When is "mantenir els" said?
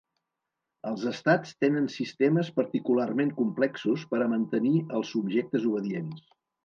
4.33-5.13